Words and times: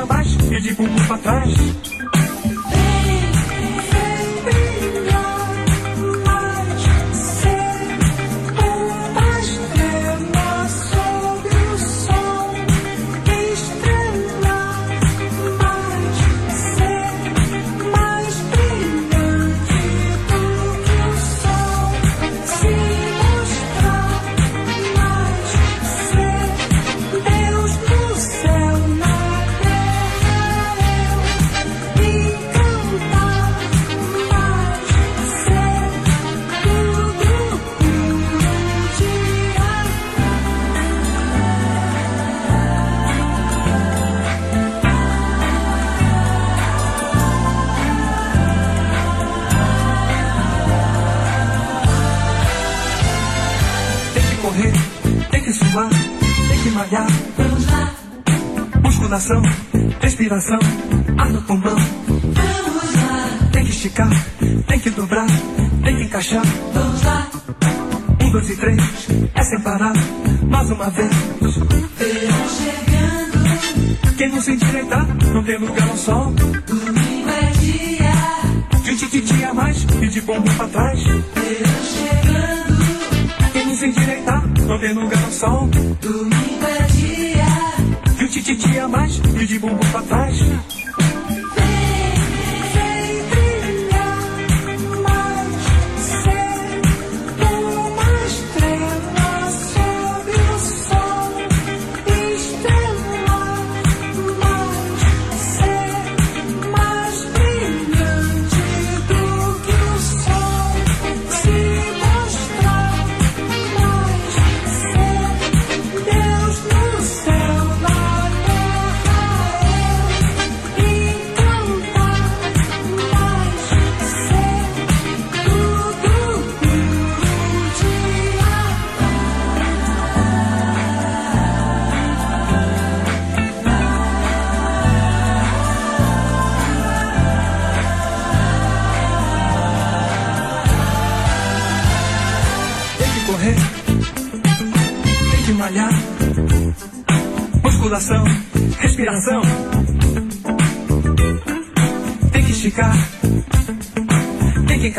Tititi 0.00 0.02
a 0.02 0.06
mais 0.06 0.34
e 0.34 0.60
de 0.60 0.74
bumbum 0.74 1.06
pra 1.06 1.18
trás. 1.18 1.79
Tem 55.70 55.88
que 55.88 55.88
suar, 55.88 55.88
tem 56.48 56.62
que 56.62 56.70
malhar. 56.70 57.06
Vamos 57.36 57.66
lá, 57.70 57.90
Musculação, 58.82 59.42
respiração, 60.00 60.58
ar 61.18 61.28
no 61.30 61.42
pulmão. 61.42 61.76
vamos 61.76 62.94
lá, 62.94 63.48
Tem 63.52 63.64
que 63.64 63.70
esticar, 63.70 64.10
tem 64.66 64.78
que 64.80 64.90
dobrar, 64.90 65.26
tem 65.84 65.96
que 65.96 66.02
encaixar. 66.04 66.42
vamos 66.74 67.02
lá, 67.02 67.26
Um, 68.22 68.30
dois 68.32 68.50
e 68.50 68.56
três, 68.56 68.82
é 69.34 69.42
sem 69.42 69.60
parar, 69.60 69.92
mais 70.48 70.70
uma 70.70 70.90
vez. 70.90 71.10
verão 71.40 72.48
chegando. 72.58 74.16
Quem 74.16 74.28
não 74.28 74.40
se 74.40 74.52
endireitar, 74.52 75.06
não 75.32 75.42
tem 75.44 75.58
lugar 75.58 75.86
no 75.86 75.96
sol. 75.96 76.32
Domingo 76.32 77.28
é 77.28 77.50
dia, 77.60 78.12
De 78.82 78.96
tititi 78.96 79.44
a 79.44 79.54
mais 79.54 79.86
e 80.02 80.08
de 80.08 80.20
bumbum 80.20 80.54
pra 80.56 80.68
trás. 80.68 81.00
verão 81.02 81.22
chegando. 81.84 82.29
Lugar 84.70 84.94
no 84.94 85.32
sol. 85.32 85.68
Domingo 86.00 86.64
é 86.64 86.86
dia, 86.92 88.14
De 88.16 88.24
um 88.24 88.28
tititi 88.28 88.78
a 88.78 88.86
mais 88.86 89.20
e 89.40 89.44
de 89.44 89.58
bumbum 89.58 89.90
pra 89.90 90.02
trás. 90.02 90.38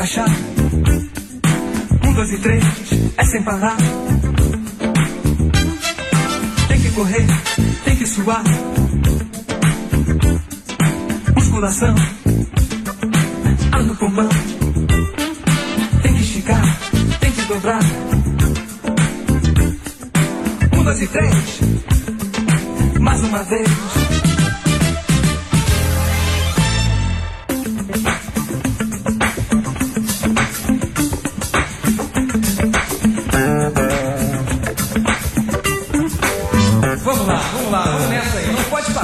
Encaixar. 0.01 0.29
Um, 2.03 2.13
dois 2.13 2.31
e 2.31 2.37
três, 2.39 2.63
é 3.17 3.23
sem 3.23 3.43
parar. 3.43 3.77
Tem 6.67 6.81
que 6.81 6.89
correr, 6.91 7.27
tem 7.85 7.95
que 7.95 8.07
suar. 8.07 8.43
Musculação, 11.35 11.95
ar 13.71 13.83
no 13.83 13.95
pulmão. 13.95 14.29
Tem 16.01 16.13
que 16.15 16.21
esticar, 16.21 16.79
tem 17.19 17.31
que 17.31 17.41
dobrar. 17.43 17.83
Um, 20.73 20.83
dois 20.83 21.01
e 21.01 21.07
três. 21.07 21.59
Mais 22.99 23.23
uma 23.23 23.43
vez. 23.43 24.10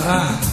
Não 0.07 0.46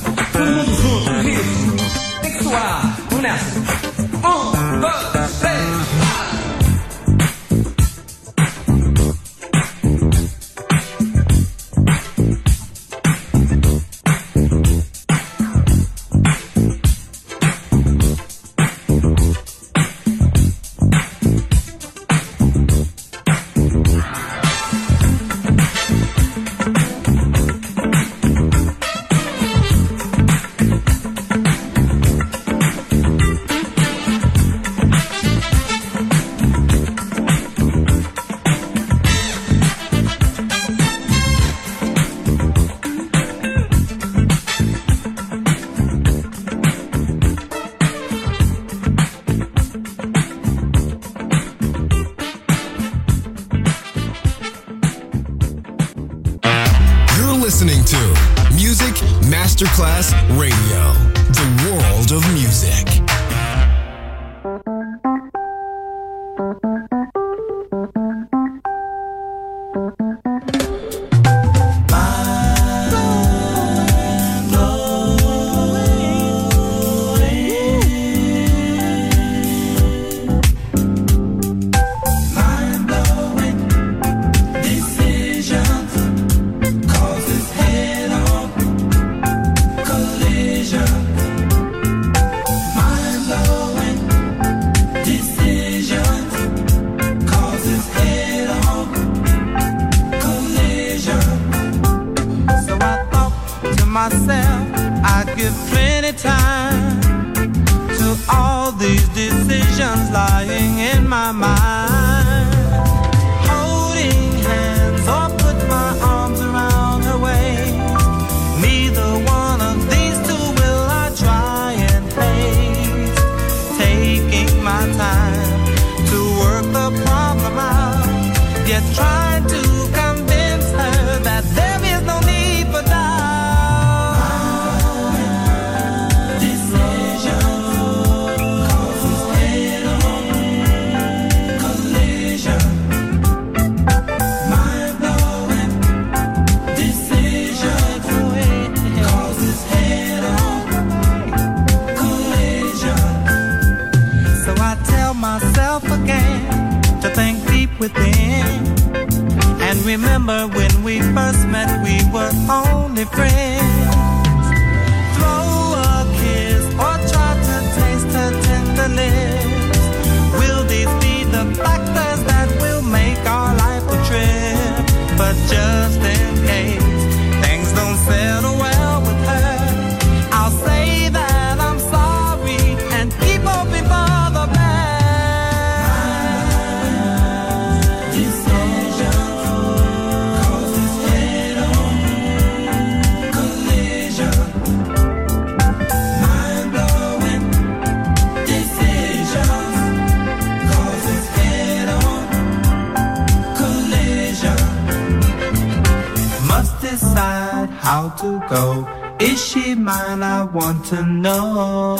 how 208.04 208.16
to 208.16 208.38
go. 208.48 209.16
Is 209.20 209.42
she 209.42 209.74
mine? 209.74 210.22
I 210.22 210.44
want 210.44 210.84
to 210.86 211.04
know. 211.06 211.96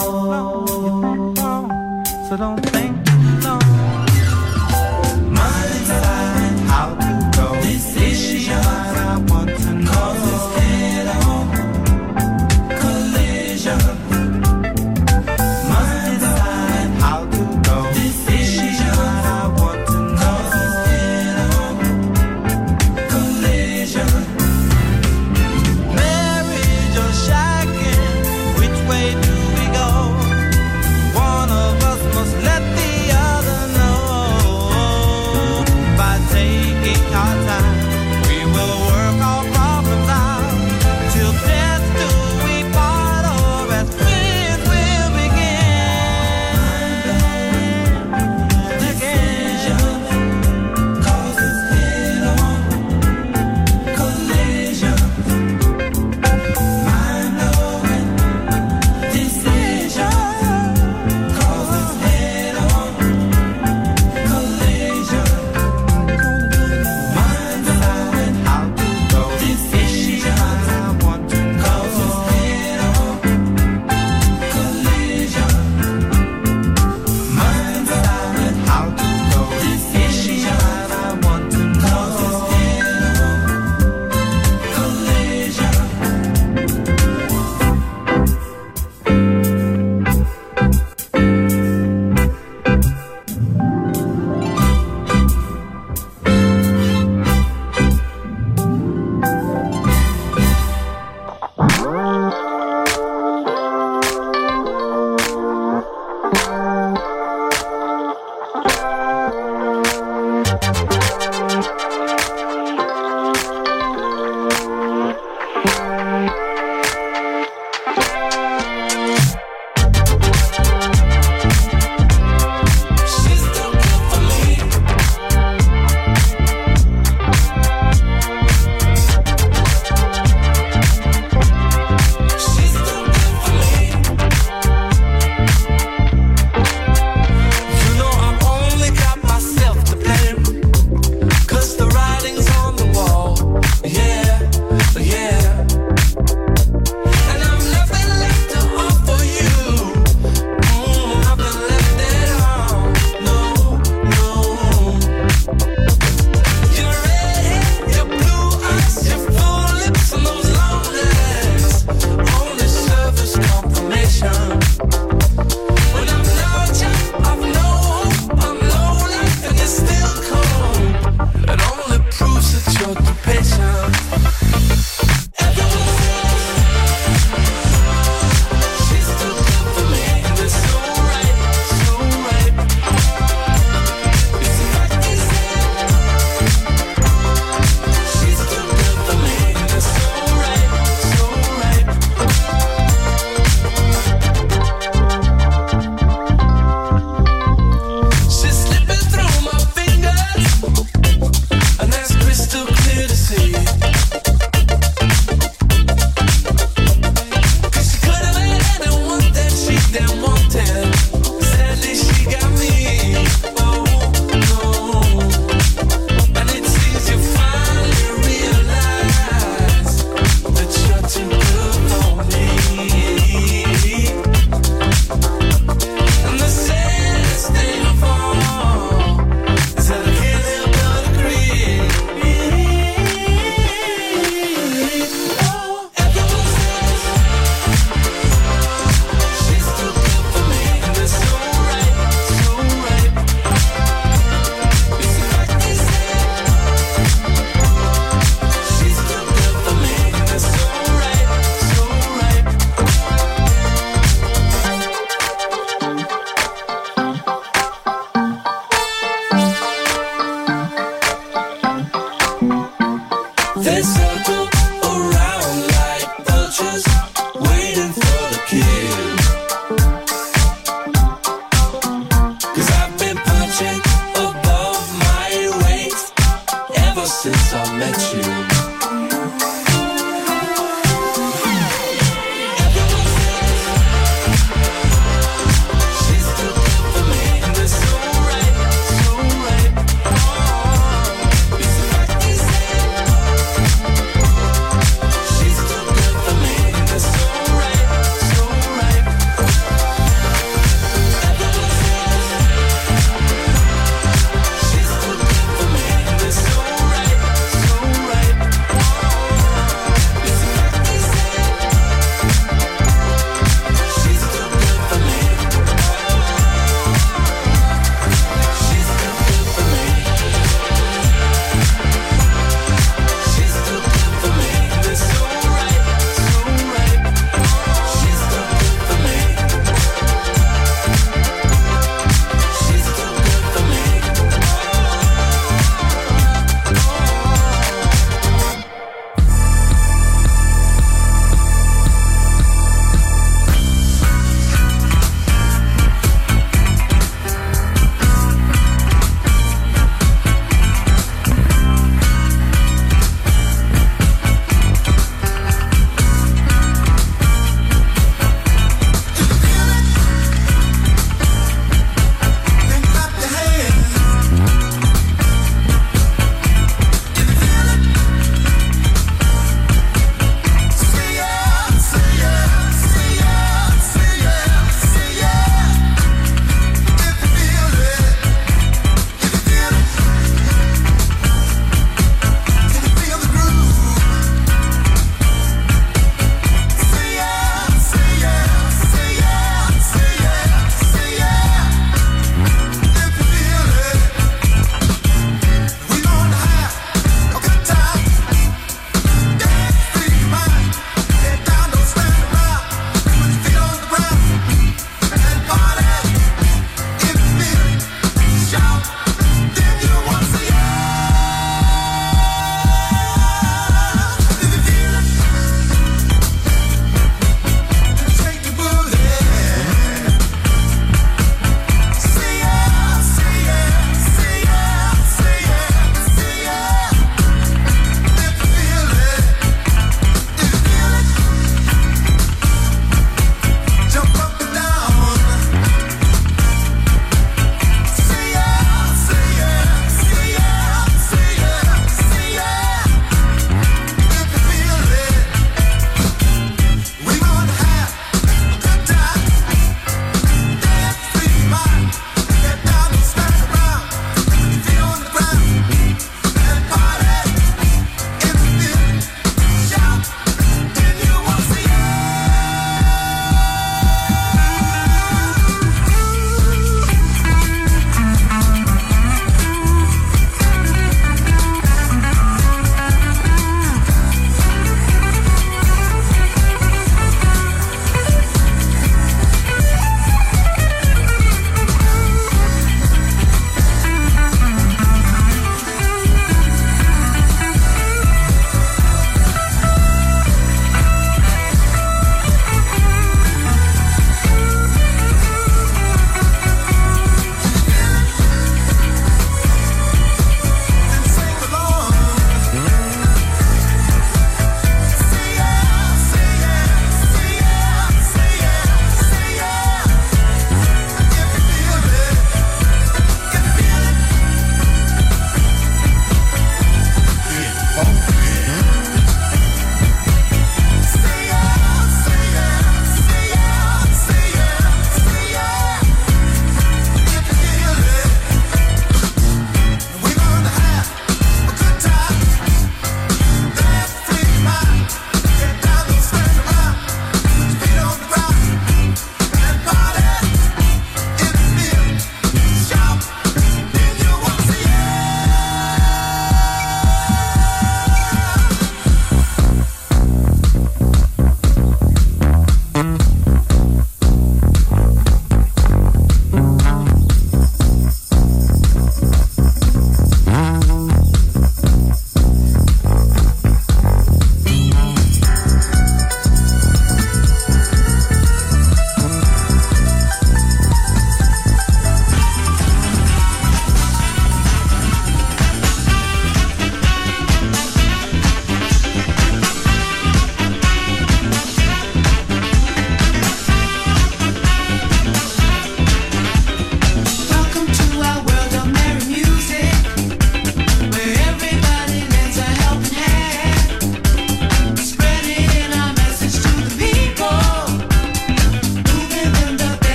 So 2.29 2.37
don't 2.37 2.61
think. 2.71 3.04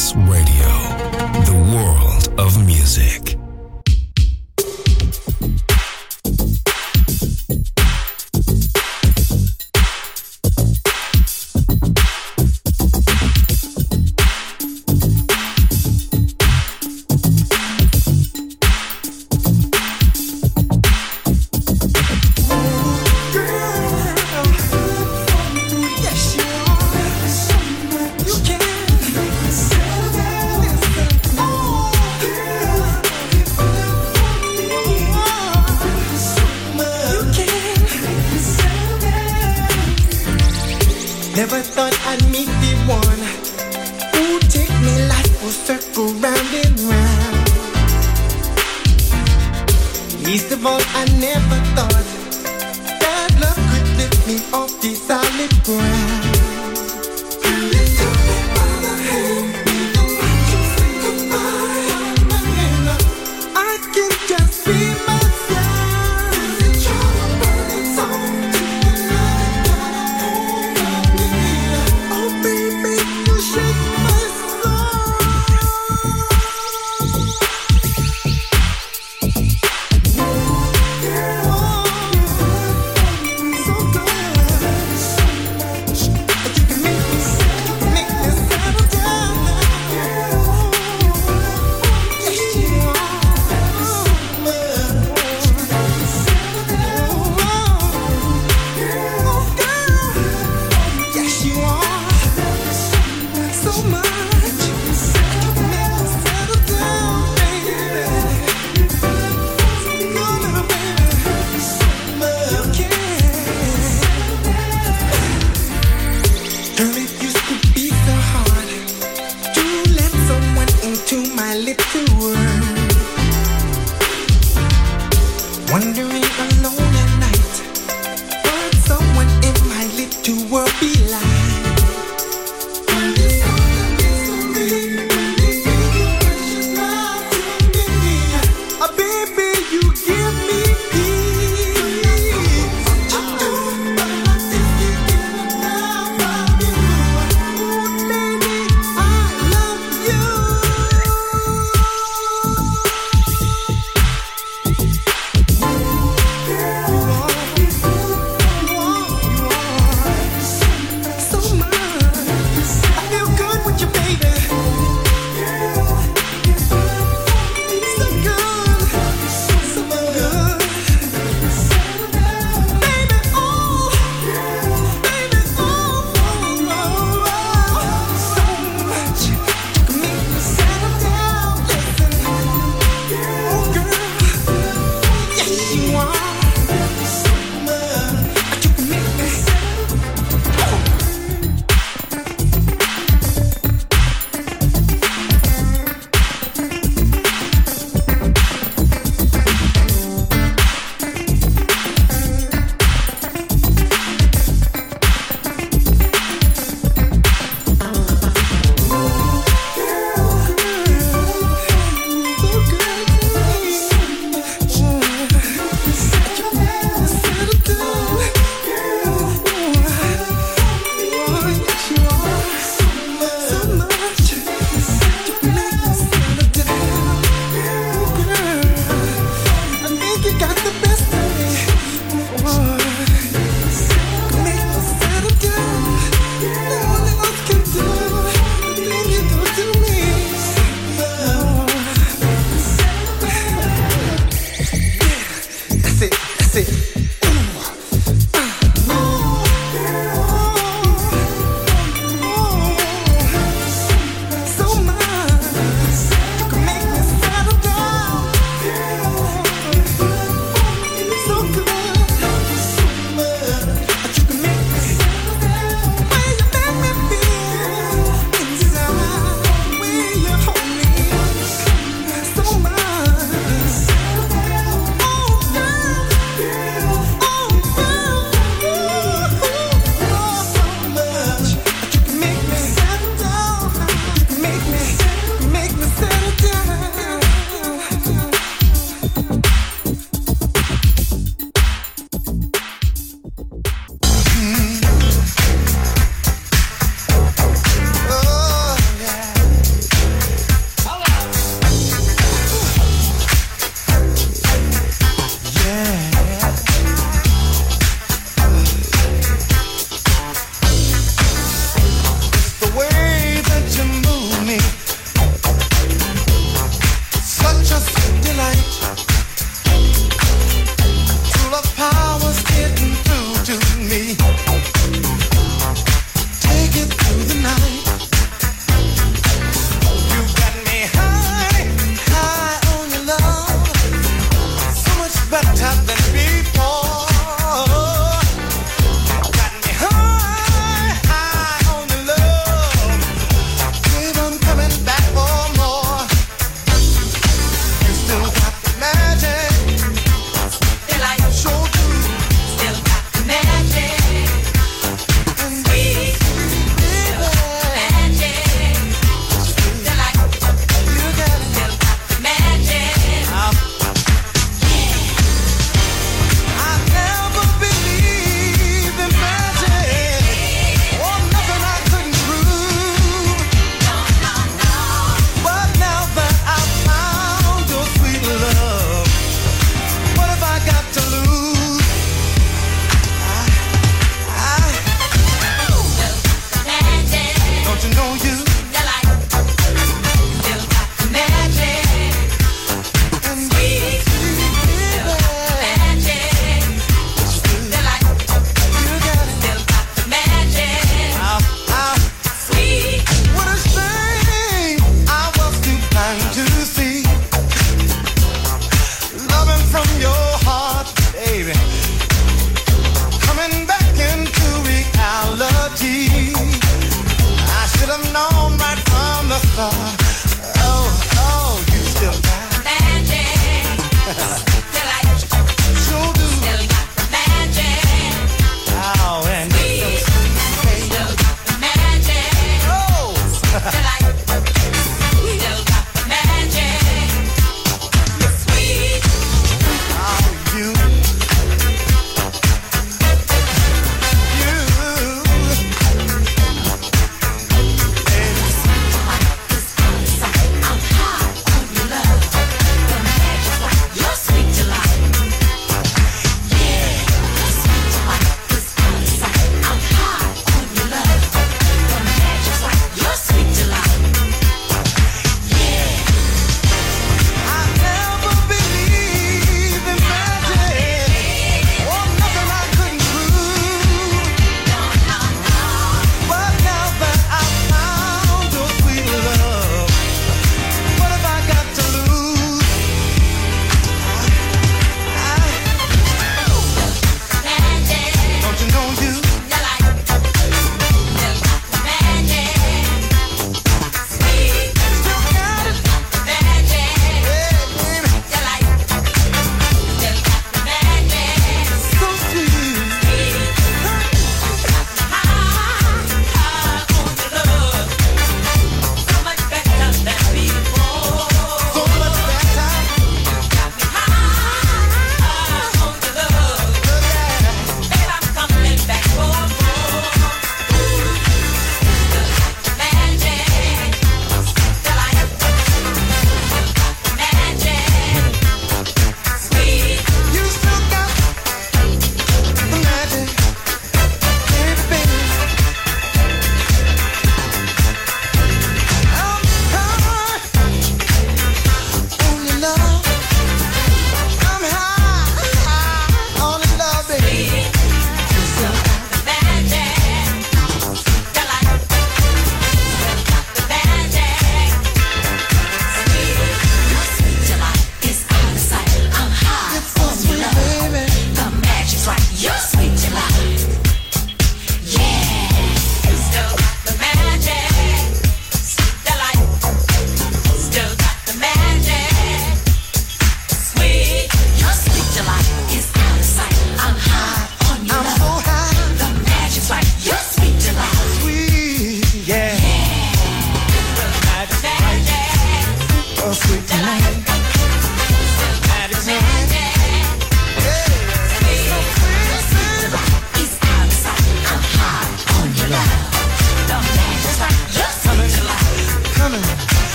Plus 0.00 0.14
Radio. 0.26 0.49